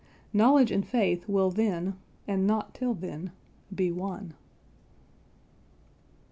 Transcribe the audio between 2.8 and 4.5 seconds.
then, be one.